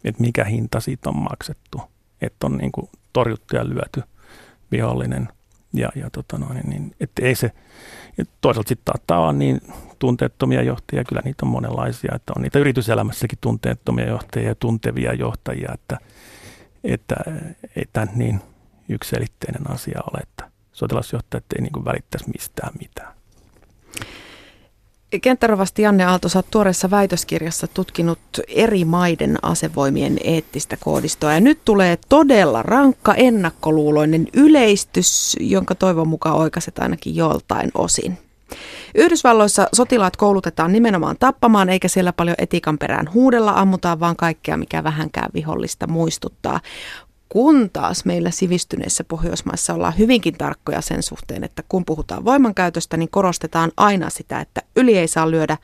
[0.03, 1.81] että mikä hinta siitä on maksettu.
[2.21, 4.03] Että on niin kuin torjuttu ja lyöty
[4.71, 5.29] vihollinen.
[5.73, 7.51] Ja, ja tota noin, niin, että ei se,
[8.17, 9.61] ja toisaalta sitten taattaa olla niin
[9.99, 15.71] tunteettomia johtajia, kyllä niitä on monenlaisia, että on niitä yrityselämässäkin tunteettomia johtajia ja tuntevia johtajia,
[15.73, 15.97] että,
[16.83, 17.15] että
[17.75, 18.41] ei tämä niin
[18.89, 23.19] yksiselitteinen asia ole, että sotilasjohtajat ei niin välittäisi mistään mitään.
[25.21, 31.33] Kenttärovasti Janne Aalto, sä tuoreessa väitöskirjassa tutkinut eri maiden asevoimien eettistä koodistoa.
[31.33, 38.17] Ja nyt tulee todella rankka ennakkoluuloinen yleistys, jonka toivon mukaan oikaiset ainakin joltain osin.
[38.95, 44.83] Yhdysvalloissa sotilaat koulutetaan nimenomaan tappamaan, eikä siellä paljon etikan perään huudella, ammutaan vaan kaikkea, mikä
[44.83, 46.59] vähänkään vihollista muistuttaa
[47.29, 53.09] kun taas meillä sivistyneissä Pohjoismaissa ollaan hyvinkin tarkkoja sen suhteen, että kun puhutaan voimankäytöstä, niin
[53.11, 55.57] korostetaan aina sitä, että yli ei saa lyödä,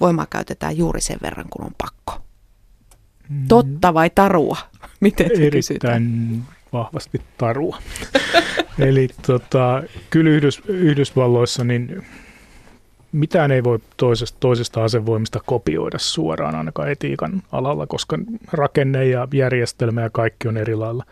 [0.00, 2.22] voimaa käytetään juuri sen verran, kun on pakko.
[3.28, 3.48] Mm.
[3.48, 4.56] Totta vai tarua?
[5.00, 6.46] Miten se Erittäin kysytään?
[6.72, 7.78] vahvasti tarua.
[8.78, 12.06] Eli tota, kyllä Yhdys, Yhdysvalloissa niin
[13.12, 18.18] mitään ei voi toisesta, toisesta asevoimista kopioida suoraan ainakaan etiikan alalla, koska
[18.52, 21.04] rakenne ja järjestelmä ja kaikki on eri lailla.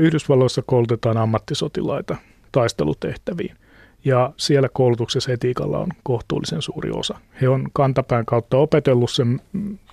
[0.00, 2.16] Yhdysvalloissa koulutetaan ammattisotilaita
[2.52, 3.56] taistelutehtäviin
[4.04, 7.18] ja siellä koulutuksessa etiikalla on kohtuullisen suuri osa.
[7.40, 9.40] He on kantapään kautta opetellut sen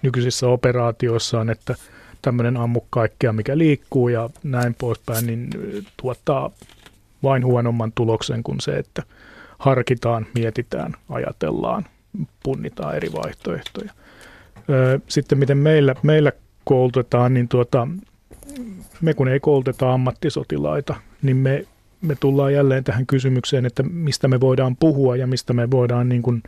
[0.01, 1.75] nykyisissä operaatioissaan, että
[2.21, 5.49] tämmöinen ammu kaikkea, mikä liikkuu ja näin poispäin, niin
[5.97, 6.51] tuottaa
[7.23, 9.03] vain huonomman tuloksen kuin se, että–
[9.63, 11.85] harkitaan, mietitään, ajatellaan,
[12.43, 13.91] punnitaan eri vaihtoehtoja.
[15.07, 16.31] Sitten miten meillä, meillä
[16.63, 17.87] koulutetaan, niin tuota,
[19.01, 21.65] me kun ei kouluteta ammattisotilaita, niin me,
[22.01, 26.21] me tullaan jälleen tähän kysymykseen, että mistä me voidaan puhua ja mistä me voidaan niin
[26.21, 26.43] kuin,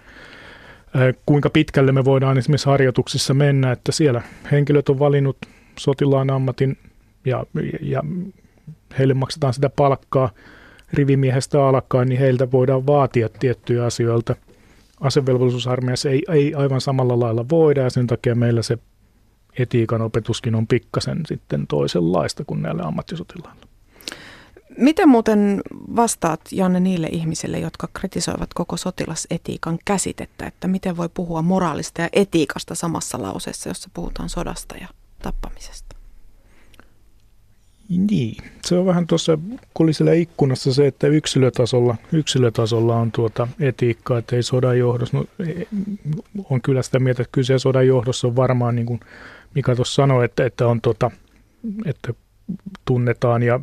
[1.26, 5.38] kuinka pitkälle me voidaan esimerkiksi harjoituksissa mennä, että siellä henkilöt on valinnut
[5.80, 6.78] sotilaan ammatin
[7.26, 7.46] ja,
[7.82, 8.04] ja
[9.00, 10.30] heille maksetaan sitä palkkaa–
[10.94, 14.36] rivimiehestä alkaen, niin heiltä voidaan vaatia tiettyjä asioita.
[15.00, 18.78] Asevelvollisuusarmeijassa ei, ei aivan samalla lailla voida ja sen takia meillä se
[19.60, 23.66] etiikan opetuskin on pikkasen sitten toisenlaista kuin näillä ammattisotilailla.
[24.78, 25.62] Miten muuten
[25.96, 32.10] vastaat, Janne, niille ihmisille, jotka kritisoivat koko sotilasetiikan käsitettä, että miten voi puhua moraalista ja
[32.14, 34.88] etiikasta samassa lauseessa, jossa puhutaan sodasta ja
[35.22, 35.85] tappamisesta?
[37.90, 39.38] Niin, se on vähän tuossa,
[39.92, 45.64] siellä ikkunassa se, että yksilötasolla, yksilötasolla on tuota etiikkaa, että ei sodan johdossa, no, e,
[46.50, 49.00] on kyllä sitä mieltä, että kyllä se sodan johdossa on varmaan, niin kuin
[49.56, 51.12] Mika tuossa sanoi, että, että, on tuota,
[51.86, 52.14] että
[52.86, 53.60] tunnetaan ja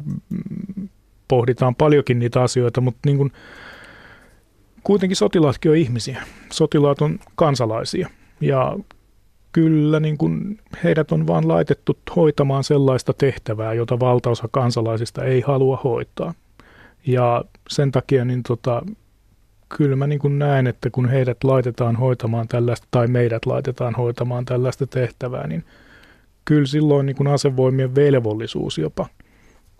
[1.28, 3.32] pohditaan paljonkin niitä asioita, mutta niin kuin,
[4.82, 6.22] kuitenkin sotilaatkin on ihmisiä.
[6.52, 8.08] Sotilaat on kansalaisia
[8.40, 8.76] ja
[9.52, 15.80] kyllä niin kuin heidät on vaan laitettu hoitamaan sellaista tehtävää, jota valtaosa kansalaisista ei halua
[15.84, 16.34] hoitaa.
[17.06, 18.82] Ja sen takia niin tota,
[19.68, 24.44] kyllä mä niin kuin näen, että kun heidät laitetaan hoitamaan tällaista tai meidät laitetaan hoitamaan
[24.44, 25.64] tällaista tehtävää, niin
[26.44, 29.06] kyllä silloin niin kuin asevoimien velvollisuus jopa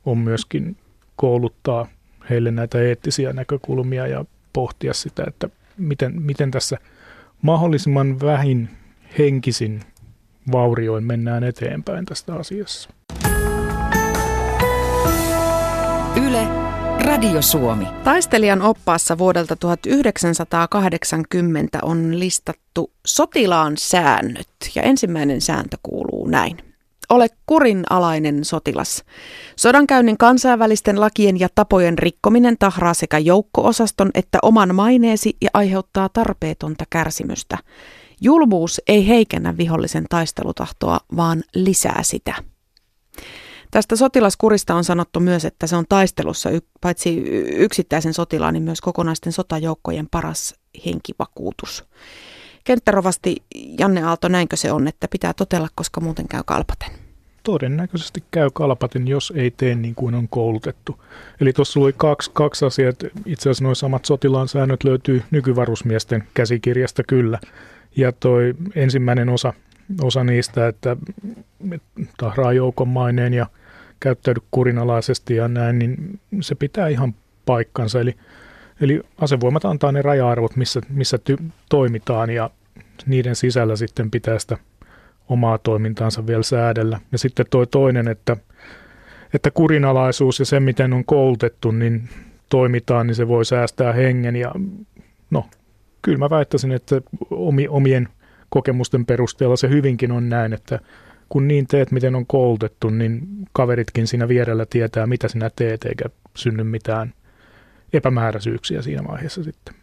[0.07, 0.77] on myöskin
[1.17, 1.87] kouluttaa
[2.31, 6.79] heille näitä eettisiä näkökulmia ja pohtia sitä, että miten, miten tässä
[7.43, 8.69] mahdollisimman vähin
[9.19, 9.81] henkisin
[10.53, 12.91] vaurioin mennään eteenpäin tästä asiassa.
[16.29, 16.47] Yle,
[17.05, 17.87] Radio Suomi.
[18.05, 26.57] Taistelijan oppaassa vuodelta 1980 on listattu sotilaan säännöt ja ensimmäinen sääntö kuuluu näin.
[27.09, 29.05] Ole kurinalainen sotilas.
[29.57, 36.85] Sodankäynnin kansainvälisten lakien ja tapojen rikkominen tahraa sekä joukko-osaston että oman maineesi ja aiheuttaa tarpeetonta
[36.91, 37.59] kärsimystä.
[38.25, 42.35] Julmuus ei heikennä vihollisen taistelutahtoa, vaan lisää sitä.
[43.71, 47.19] Tästä sotilaskurista on sanottu myös, että se on taistelussa paitsi
[47.57, 50.55] yksittäisen sotilaan, niin myös kokonaisten sotajoukkojen paras
[50.87, 51.85] henkivakuutus.
[52.65, 53.37] Kenttärovasti
[53.79, 56.91] Janne Aalto, näinkö se on, että pitää totella, koska muuten käy kalpaten?
[57.43, 61.05] Todennäköisesti käy kalpaten, jos ei tee niin kuin on koulutettu.
[61.41, 62.93] Eli tuossa oli kaksi, kaksi asiaa.
[63.27, 67.39] Itse asiassa nuo samat sotilaan säännöt löytyy nykyvarusmiesten käsikirjasta kyllä.
[67.97, 69.53] Ja toi ensimmäinen osa,
[70.03, 70.97] osa niistä, että
[72.17, 73.47] tahraa joukon maineen ja
[74.01, 77.15] käyttäydy kurinalaisesti ja näin, niin se pitää ihan
[77.47, 78.01] paikkansa.
[78.01, 78.15] Eli,
[78.81, 82.51] eli asevoimat antaa ne raja-arvot, missä, missä ty- toimitaan ja
[83.07, 84.57] niiden sisällä sitten pitää sitä
[85.29, 87.01] omaa toimintaansa vielä säädellä.
[87.13, 88.37] Ja sitten toi toinen, että,
[89.35, 92.09] että kurinalaisuus ja se, miten on koulutettu, niin
[92.49, 94.37] toimitaan, niin se voi säästää hengen.
[94.37, 94.53] Ja
[95.31, 95.47] no,
[96.03, 97.03] kyllä mä väittäisin, että
[97.69, 98.09] omien
[98.49, 100.79] kokemusten perusteella se hyvinkin on näin, että
[101.29, 103.21] kun niin teet, miten on koulutettu, niin
[103.53, 106.05] kaveritkin siinä vierellä tietää, mitä sinä teet, eikä
[106.37, 107.15] synny mitään
[107.93, 109.75] epämääräisyyksiä siinä vaiheessa sitten.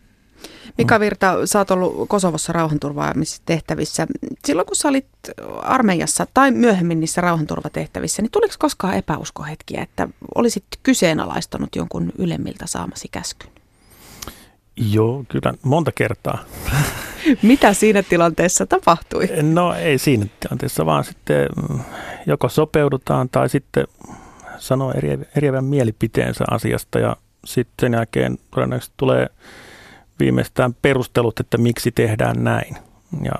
[0.77, 4.07] Mika Virta, sä oot ollut Kosovossa rauhanturvaamistehtävissä.
[4.45, 5.07] Silloin kun sä olit
[5.61, 13.07] armeijassa tai myöhemmin niissä rauhanturvatehtävissä, niin tuliko koskaan epäuskohetkiä, että olisit kyseenalaistanut jonkun ylemmiltä saamasi
[13.11, 13.58] käskyn?
[14.79, 16.37] Joo, kyllä monta kertaa.
[17.41, 19.27] Mitä siinä tilanteessa tapahtui?
[19.41, 21.79] No ei siinä tilanteessa, vaan sitten mm,
[22.25, 23.87] joko sopeudutaan tai sitten
[24.57, 27.15] sanoo eri, eriävän mielipiteensä asiasta ja
[27.45, 29.27] sitten sen jälkeen todennäköisesti tulee
[30.19, 32.77] viimeistään perustelut, että miksi tehdään näin.
[33.23, 33.31] Ja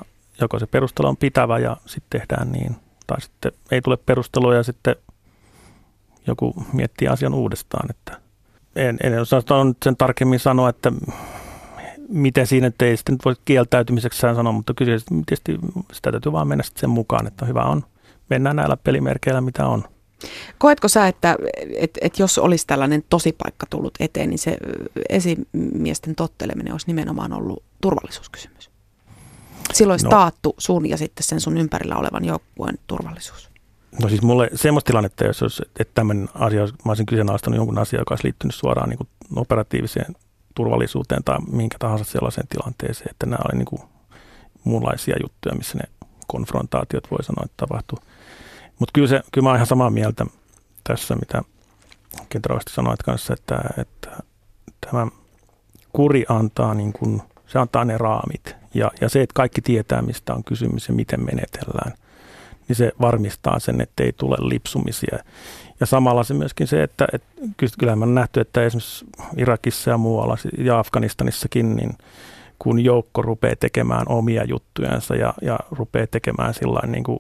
[0.42, 2.76] joko se perustelu on pitävä ja sitten tehdään niin,
[3.08, 4.96] tai sitten ei tule perustelua ja sitten
[6.28, 7.90] joku miettii asian uudestaan.
[7.90, 8.29] Että
[8.88, 10.92] en, en osaa nyt sen tarkemmin sanoa, että
[12.10, 15.60] miten siinä ei sitten voi kieltäytymiseksi sanoa, mutta kyllä tietysti
[15.94, 17.84] sitä täytyy vaan mennä sen mukaan, että hyvä on.
[18.30, 19.84] Mennään näillä pelimerkeillä, mitä on.
[20.58, 21.36] Koetko sä, että
[21.78, 24.58] et, et jos olisi tällainen tosipaikka tullut eteen, niin se
[25.10, 28.70] esimiesten totteleminen olisi nimenomaan ollut turvallisuuskysymys?
[29.74, 30.10] Silloin olisi no.
[30.10, 33.49] taattu sun ja sitten sen sun ympärillä olevan joukkueen turvallisuus.
[34.02, 38.02] No siis mulle semmoista tilannetta, jos olisi, että tämmöinen asia, mä olisin kyseenalaistanut jonkun asian,
[38.02, 40.16] joka olisi liittynyt suoraan niin kuin operatiiviseen
[40.56, 43.82] turvallisuuteen tai minkä tahansa sellaiseen tilanteeseen, että nämä oli niin kuin
[44.64, 45.84] muunlaisia juttuja, missä ne
[46.28, 48.00] konfrontaatiot voi sanoa, että tapahtuu.
[48.80, 50.26] Mutta kyllä, se, kyllä mä oon ihan samaa mieltä
[50.84, 51.44] tässä, mitä
[52.30, 54.10] kenraalisti sanoit kanssa, että, että
[54.82, 55.08] tämä
[55.94, 58.56] kuri antaa, niin kuin, se antaa ne raamit.
[58.74, 61.94] Ja, ja se, että kaikki tietää, mistä on kysymys ja miten menetellään,
[62.70, 65.20] niin se varmistaa sen, että ei tule lipsumisia.
[65.80, 67.28] Ja samalla se myöskin se, että, että
[67.80, 69.06] kyllä mä nähty, että esimerkiksi
[69.38, 71.98] Irakissa ja muualla ja Afganistanissakin, niin
[72.60, 77.20] kun joukko rupeaa tekemään omia juttujansa ja, ja rupeaa tekemään sillä niin kuin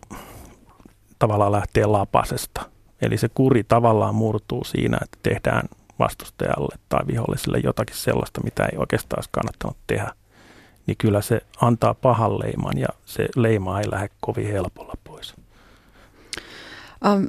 [1.20, 2.62] tavallaan lähtee lapasesta.
[3.02, 8.78] Eli se kuri tavallaan murtuu siinä, että tehdään vastustajalle tai viholliselle jotakin sellaista, mitä ei
[8.78, 10.14] oikeastaan olisi kannattanut tehdä.
[10.88, 14.94] Niin kyllä se antaa pahan leiman ja se leima ei lähde kovin helpolla.
[17.06, 17.26] Ähm,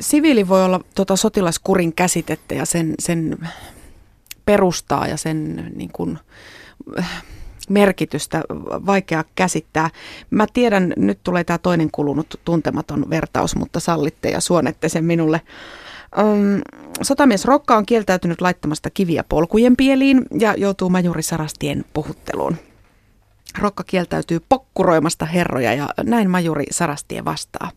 [0.00, 3.38] siviili voi olla tota sotilaskurin käsitettä ja sen, sen
[4.44, 6.18] perustaa ja sen niin kuin,
[7.68, 8.42] merkitystä
[8.86, 9.90] vaikea käsittää.
[10.30, 15.40] Mä tiedän, nyt tulee tämä toinen kulunut tuntematon vertaus, mutta sallitte ja suonette sen minulle.
[16.18, 16.62] Um,
[17.02, 22.56] sotamies Rokka on kieltäytynyt laittamasta kiviä polkujen pieliin ja joutuu majuri Sarastien puhutteluun.
[23.58, 27.70] Rokka kieltäytyy pokkuroimasta herroja ja näin majuri Sarastie vastaa.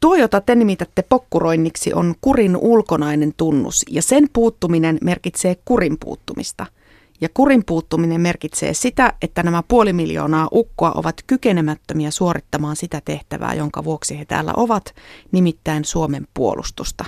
[0.00, 6.66] Tuo, jota te nimitätte pokkuroinniksi, on kurin ulkonainen tunnus ja sen puuttuminen merkitsee kurin puuttumista–
[7.20, 13.54] ja kurin puuttuminen merkitsee sitä, että nämä puoli miljoonaa ukkoa ovat kykenemättömiä suorittamaan sitä tehtävää,
[13.54, 14.94] jonka vuoksi he täällä ovat,
[15.32, 17.04] nimittäin Suomen puolustusta.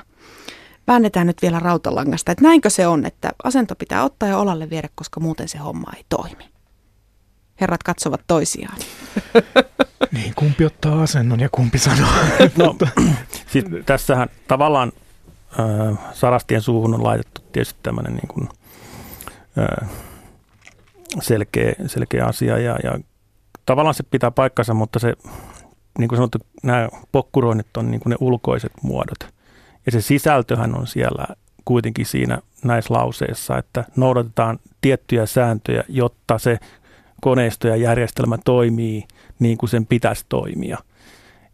[0.86, 4.88] Väännetään nyt vielä rautalangasta, että näinkö se on, että asento pitää ottaa ja olalle viedä,
[4.94, 6.57] koska muuten se homma ei toimi.
[7.60, 8.78] Herrat katsovat toisiaan.
[10.12, 12.08] Niin, kumpi ottaa asennon ja kumpi sanoo.
[12.56, 12.76] No,
[13.46, 14.92] siis tässähän tavallaan
[15.60, 18.48] äh, Sarastien suuhun on laitettu tietysti tämmöinen niin kuin
[21.22, 22.98] selkeä, selkeä asia ja, ja
[23.66, 25.14] tavallaan se pitää paikkansa, mutta se,
[25.98, 29.34] niin kuin sanottu, nämä pokkuroinnit on niin kuin ne ulkoiset muodot.
[29.86, 31.26] Ja se sisältöhän on siellä
[31.64, 36.58] kuitenkin siinä näissä lauseissa, että noudatetaan tiettyjä sääntöjä, jotta se
[37.20, 39.04] koneisto ja järjestelmä toimii
[39.38, 40.78] niin kuin sen pitäisi toimia.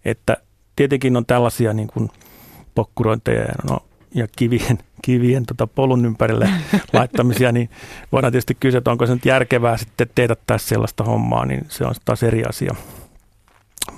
[0.05, 0.37] Että
[0.77, 2.11] tietenkin on tällaisia niin kuin
[2.75, 3.79] pokkurointeja, no
[4.15, 6.49] ja kivien, kivien tota polun ympärille
[6.93, 7.71] laittamisia, niin
[8.13, 11.85] voidaan tietysti kysyä, että onko se nyt järkevää sitten tehdä tässä sellaista hommaa, niin se
[11.85, 12.75] on taas eri asia.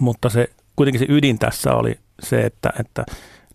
[0.00, 3.04] Mutta se, kuitenkin se ydin tässä oli se, että, että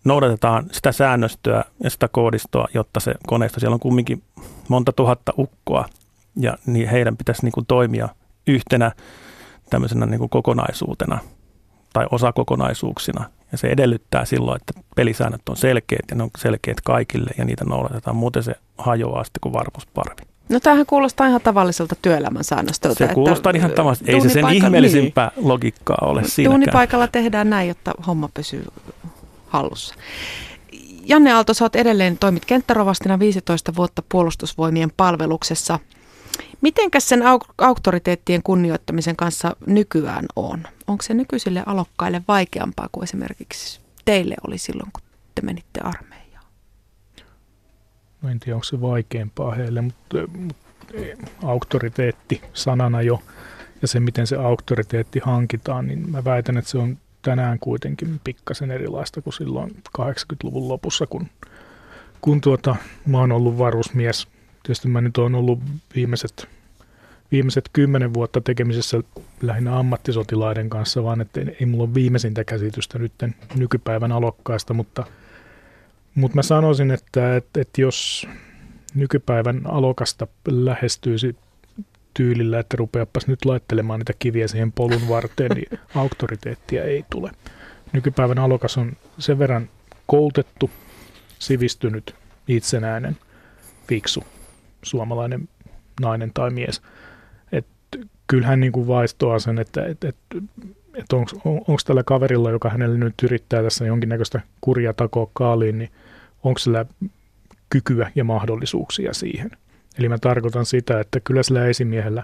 [0.04, 4.24] noudatetaan sitä säännöstöä ja sitä koodistoa, jotta se koneisto, siellä on kumminkin
[4.68, 5.86] monta tuhatta ukkoa,
[6.36, 8.10] ja niin heidän pitäisi niin kuin toimia
[8.48, 8.92] yhtenä
[9.70, 11.20] tämmöisenä niin kuin kokonaisuutena
[11.94, 17.32] tai osakokonaisuuksina, ja se edellyttää silloin, että pelisäännöt on selkeät ja ne on selkeät kaikille
[17.38, 18.16] ja niitä noudatetaan.
[18.16, 20.22] Muuten se hajoaa sitten kuin varpusparvi.
[20.50, 23.08] No tämähän kuulostaa ihan tavalliselta työelämän säännöstöltä.
[23.08, 24.12] Se kuulostaa ihan tavallista.
[24.12, 25.48] Ei se sen ihmeellisempää niin.
[25.48, 26.50] logiikkaa ole siinä.
[26.50, 28.66] Tuunipaikalla tehdään näin, jotta homma pysyy
[29.48, 29.96] hallussa.
[31.06, 35.80] Janne Aalto, sä oot edelleen toimit kenttärovastina 15 vuotta puolustusvoimien palveluksessa.
[36.62, 37.22] Mitenkäs sen
[37.58, 40.64] auktoriteettien kunnioittamisen kanssa nykyään on?
[40.88, 45.02] Onko se nykyisille alokkaille vaikeampaa kuin esimerkiksi teille oli silloin, kun
[45.36, 46.46] te menitte armeijaan?
[48.22, 50.72] No en tiedä, onko se vaikeampaa heille, mutta, mutta
[51.44, 53.22] auktoriteetti sanana jo
[53.82, 58.72] ja se, miten se auktoriteetti hankitaan, niin mä väitän, että se on tänään kuitenkin pikkasen
[58.72, 61.28] erilaista kuin silloin 80-luvun lopussa, kun,
[62.22, 64.28] kun tuota, mä oon ollut varusmies.
[64.64, 65.60] Tietysti mä nyt oon ollut
[65.96, 66.50] viimeiset,
[67.32, 69.02] viimeiset kymmenen vuotta tekemisessä
[69.42, 73.14] lähinnä ammattisotilaiden kanssa, vaan että ei, ei mulla ole viimeisintä käsitystä nyt
[73.56, 75.06] nykypäivän alokkaista, mutta,
[76.16, 78.28] mutta mä sanoisin, että, että, että jos
[78.96, 81.36] nykypäivän alokasta lähestyisi
[82.14, 87.32] tyylillä, että rupeapas nyt laittelemaan niitä kiviä siihen polun varteen, niin auktoriteettia ei tule.
[87.94, 89.70] Nykypäivän alokas on sen verran
[90.08, 90.70] koulutettu,
[91.40, 92.16] sivistynyt,
[92.48, 93.18] itsenäinen,
[93.88, 94.24] fiksu
[94.84, 95.50] suomalainen
[96.02, 96.82] nainen tai mies.
[97.52, 97.66] Et
[98.28, 100.16] kyllähän niin kuin vaistoaa sen, että et, et,
[100.94, 101.14] et
[101.44, 105.90] onko tällä kaverilla, joka hänelle nyt yrittää tässä jonkinnäköistä kurja takoa kaaliin, niin
[106.44, 106.86] onko sillä
[107.70, 109.52] kykyä ja mahdollisuuksia siihen.
[109.98, 112.24] Eli mä tarkoitan sitä, että kyllä sillä esimiehellä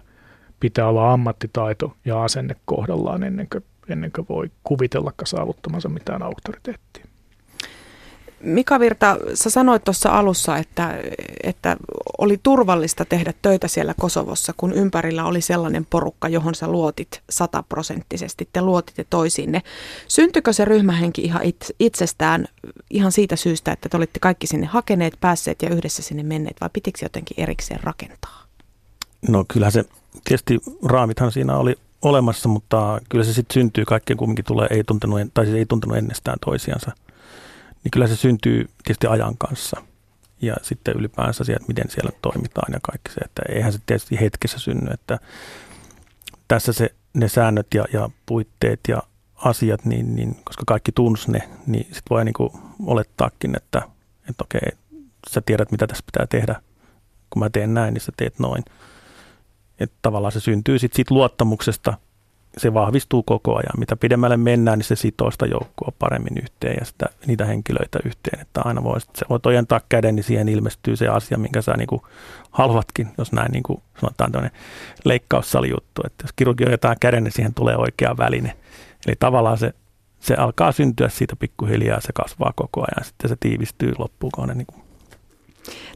[0.59, 7.05] pitää olla ammattitaito ja asenne kohdallaan ennen kuin, ennen kuin voi kuvitellakaan saavuttamansa mitään auktoriteettia.
[8.39, 10.99] Mika Virta, sä sanoit tuossa alussa, että,
[11.43, 11.77] että
[12.17, 18.49] oli turvallista tehdä töitä siellä Kosovossa, kun ympärillä oli sellainen porukka, johon sä luotit sataprosenttisesti,
[18.53, 19.61] te luotitte toisiinne.
[20.07, 21.41] Syntyykö se ryhmähenki ihan
[21.79, 22.47] itsestään
[22.89, 26.69] ihan siitä syystä, että te olitte kaikki sinne hakeneet, päässeet ja yhdessä sinne menneet, vai
[26.73, 28.43] pitikö jotenkin erikseen rakentaa?
[29.27, 29.85] No kyllä se,
[30.23, 35.19] tietysti raamithan siinä oli olemassa, mutta kyllä se sitten syntyy, kaikkien kumminkin tulee, ei tuntenut,
[35.33, 36.91] tai siis ei tuntenut ennestään toisiansa–
[37.87, 39.81] niin kyllä se syntyy tietysti ajan kanssa.
[40.41, 44.59] Ja sitten ylipäänsä sieltä, miten siellä toimitaan ja kaikki se, että eihän se tietysti hetkessä
[44.59, 45.19] synny, että
[46.47, 49.03] tässä se, ne säännöt ja, ja puitteet ja
[49.35, 52.33] asiat, niin, niin, koska kaikki tunsi ne, niin sitten voi niin
[52.85, 53.81] olettaakin, että,
[54.29, 54.71] että okei,
[55.29, 56.61] sä tiedät mitä tässä pitää tehdä.
[57.29, 58.63] Kun mä teen näin, niin sä teet noin.
[59.79, 61.93] Että tavallaan se syntyy sitten siitä luottamuksesta
[62.57, 63.79] se vahvistuu koko ajan.
[63.79, 68.41] Mitä pidemmälle mennään, niin se sitoo sitä joukkoa paremmin yhteen ja sitä, niitä henkilöitä yhteen.
[68.41, 71.87] Että aina voi, se voit ojentaa käden, niin siihen ilmestyy se asia, minkä sä niin
[71.87, 72.01] kuin
[72.51, 74.51] haluatkin, jos näin niin kuin sanotaan tämmöinen
[75.69, 76.01] juttu.
[76.05, 78.57] Että jos kirurgi ojetaan käden, niin siihen tulee oikea väline.
[79.07, 79.73] Eli tavallaan se,
[80.19, 84.87] se alkaa syntyä siitä pikkuhiljaa, se kasvaa koko ajan, sitten se tiivistyy loppuun, niin kuin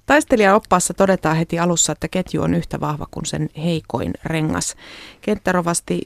[0.06, 4.76] Taistelijaoppaassa todetaan heti alussa, että ketju on yhtä vahva kuin sen heikoin rengas.
[5.21, 6.02] Kenttärovasti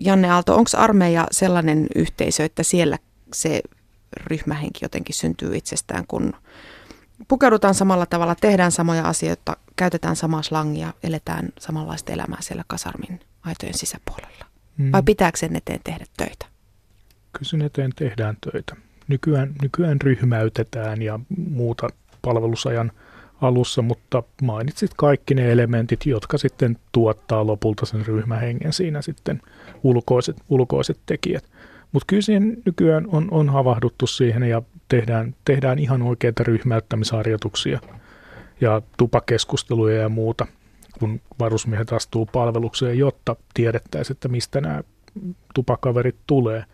[0.00, 2.98] Janne Aalto, onko armeija sellainen yhteisö, että siellä
[3.32, 3.60] se
[4.16, 6.32] ryhmähenki jotenkin syntyy itsestään, kun
[7.28, 13.74] pukeudutaan samalla tavalla, tehdään samoja asioita, käytetään samaa slangia, eletään samanlaista elämää siellä kasarmin aitojen
[13.74, 14.46] sisäpuolella?
[14.76, 14.92] Mm.
[14.92, 16.46] Vai pitääkö sen eteen tehdä töitä?
[17.32, 18.76] Kyllä sen eteen tehdään töitä.
[19.08, 21.88] Nykyään, nykyään ryhmäytetään ja muuta
[22.22, 22.92] palvelusajan
[23.40, 29.42] alussa, mutta mainitsit kaikki ne elementit, jotka sitten tuottaa lopulta sen ryhmähengen siinä sitten
[29.82, 31.44] ulkoiset, ulkoiset tekijät.
[31.92, 37.80] Mutta kyllä siihen nykyään on, on havahduttu siihen ja tehdään, tehdään ihan oikeita ryhmäyttämisharjoituksia
[38.60, 40.46] ja tupakeskusteluja ja muuta,
[40.98, 44.82] kun varusmiehet astuu palvelukseen, jotta tiedettäisiin, että mistä nämä
[45.54, 46.64] tupakaverit tulee.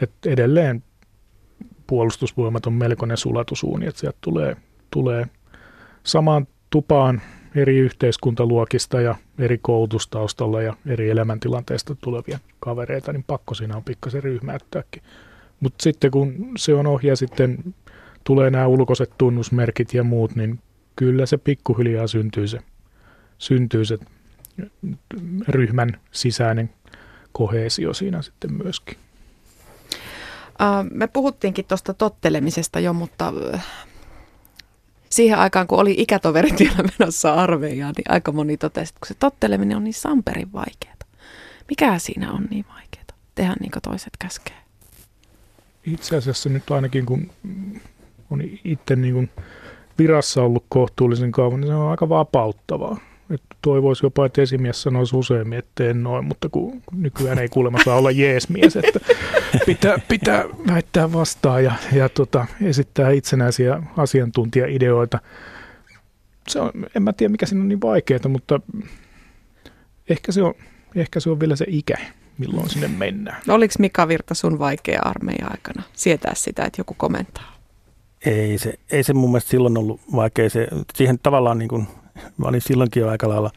[0.00, 0.82] Et edelleen
[1.86, 4.56] puolustusvoimat on melkoinen sulatusuuni, että sieltä tulee,
[4.90, 5.26] tulee
[6.06, 7.22] samaan tupaan
[7.54, 14.22] eri yhteiskuntaluokista ja eri koulutustaustalla ja eri elämäntilanteista tulevia kavereita, niin pakko siinä on pikkasen
[14.22, 15.02] ryhmäyttääkin.
[15.60, 17.74] Mutta sitten kun se on ohi ja sitten
[18.24, 20.58] tulee nämä ulkoiset tunnusmerkit ja muut, niin
[20.96, 22.58] kyllä se pikkuhiljaa syntyy se,
[23.38, 23.98] syntyy se
[25.48, 26.70] ryhmän sisäinen
[27.32, 28.96] kohesio siinä sitten myöskin.
[30.90, 33.32] Me puhuttiinkin tuosta tottelemisesta jo, mutta
[35.16, 39.14] siihen aikaan, kun oli ikätoverit vielä menossa armeijaan, niin aika moni totesi, että kun se
[39.14, 40.96] totteleminen on niin samperin vaikeaa.
[41.68, 43.04] Mikä siinä on niin vaikeaa?
[43.34, 44.56] Tehdä niin kuin toiset käskee.
[45.84, 47.30] Itse asiassa nyt ainakin kun
[48.30, 49.30] on itse niin kuin
[49.98, 52.96] virassa ollut kohtuullisen kauan, niin se on aika vapauttavaa.
[53.30, 57.78] Et toivoisi jopa, että esimies sanoisi useammin, että en noin, mutta kun nykyään ei kuulemma
[57.84, 59.00] saa olla jeesmies, että
[59.66, 65.18] pitää, pitää väittää vastaan ja, ja tota, esittää itsenäisiä asiantuntija-ideoita.
[66.48, 68.60] Se on, en mä tiedä, mikä siinä on niin vaikeaa, mutta
[70.08, 70.54] ehkä se on,
[70.94, 71.96] ehkä se on vielä se ikä,
[72.38, 73.42] milloin sinne mennään.
[73.46, 77.56] No, oliko Mika Virta sun vaikea armeijan aikana sietää sitä, että joku kommentaa?
[78.26, 80.50] Ei se, ei se mun mielestä silloin ollut vaikea.
[80.50, 81.86] Se, siihen tavallaan niin kuin
[82.38, 83.50] mä olin silloinkin jo aika lailla,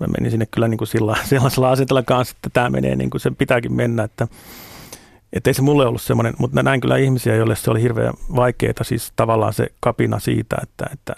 [0.00, 3.20] mä menin sinne kyllä niin kuin sillä, sellaisella asetella kanssa, että tämä menee niin kuin
[3.20, 4.28] se pitääkin mennä, että
[5.32, 8.74] että ei se mulle ollut semmoinen, mutta näin kyllä ihmisiä, joille se oli hirveän vaikeaa,
[8.82, 11.14] siis tavallaan se kapina siitä, että, että,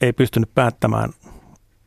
[0.00, 1.10] ei pystynyt päättämään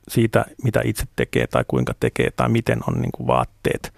[0.08, 3.94] siitä, mitä itse tekee tai kuinka tekee tai miten on niin kuin vaatteet.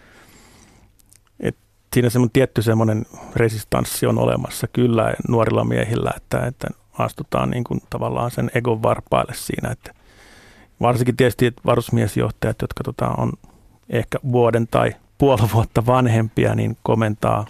[1.39, 1.55] Et
[1.93, 6.67] siinä semmoinen tietty semmoinen resistanssi on olemassa kyllä nuorilla miehillä, että, että
[6.97, 9.93] astutaan niin kuin tavallaan sen egon varpaille siinä, että
[10.81, 13.31] varsinkin tietysti varusmiesjohtajat, jotka tota on
[13.89, 17.45] ehkä vuoden tai puoli vuotta vanhempia, niin komentaa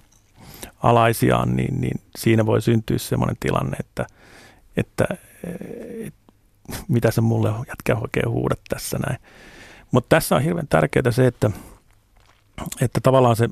[0.84, 4.06] alaisiaan, niin, niin siinä voi syntyä sellainen tilanne, että,
[4.78, 5.08] että,
[6.06, 6.20] että
[6.88, 9.20] mitä se mulle jätkä oikein huudat tässä näin.
[9.92, 11.52] Mutta tässä on hirveän tärkeää se, että,
[12.82, 13.50] että tavallaan se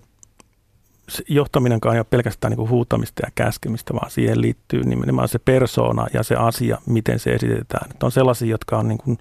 [1.27, 6.07] johtaminenkaan ei ole pelkästään niin kuin huutamista ja käskemistä, vaan siihen liittyy nimenomaan se persona
[6.13, 7.91] ja se asia, miten se esitetään.
[7.91, 9.17] Että on sellaisia, jotka on niin kuin,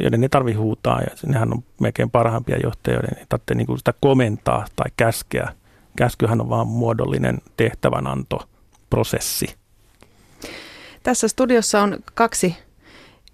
[0.00, 3.78] joiden ei tarvitse huutaa, ja nehän on melkein parhaimpia johtajia, joiden ei tarvitse niin kuin
[3.78, 5.52] sitä komentaa tai käskeä.
[5.96, 9.54] Käskyhän on vaan muodollinen tehtävänantoprosessi.
[11.02, 12.56] Tässä studiossa on kaksi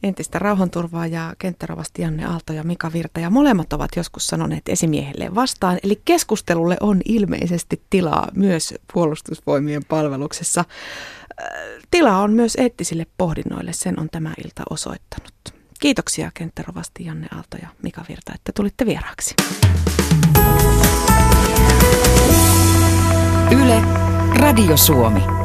[0.05, 5.78] entistä rauhanturvaajaa, kenttärovasti Janne Aalto ja Mika Virta, ja molemmat ovat joskus sanoneet esimiehelle vastaan.
[5.82, 10.61] Eli keskustelulle on ilmeisesti tilaa myös puolustusvoimien palveluksessa.
[10.61, 11.46] Äh,
[11.90, 15.34] tilaa on myös eettisille pohdinnoille, sen on tämä ilta osoittanut.
[15.80, 19.34] Kiitoksia kenttärovasti Janne Aalto ja Mika Virta, että tulitte vieraaksi.
[23.50, 23.82] Yle,
[24.38, 25.43] Radio Suomi.